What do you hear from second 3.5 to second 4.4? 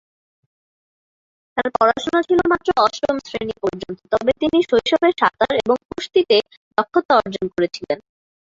পর্যন্ত, তবে